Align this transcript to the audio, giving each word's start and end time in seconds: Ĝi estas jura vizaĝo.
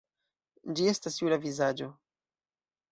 Ĝi 0.79 0.89
estas 0.93 1.21
jura 1.21 1.39
vizaĝo. 1.47 1.95